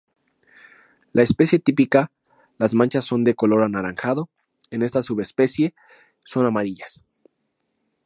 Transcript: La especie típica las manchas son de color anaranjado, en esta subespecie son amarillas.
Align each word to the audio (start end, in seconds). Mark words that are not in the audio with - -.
La 1.13 1.21
especie 1.21 1.59
típica 1.59 2.11
las 2.57 2.73
manchas 2.73 3.05
son 3.05 3.23
de 3.23 3.35
color 3.35 3.61
anaranjado, 3.61 4.31
en 4.71 4.81
esta 4.81 5.03
subespecie 5.03 5.75
son 6.25 6.47
amarillas. 6.47 7.05